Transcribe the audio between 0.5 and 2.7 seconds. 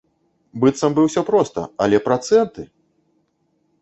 Быццам бы ўсё проста, але працэнты!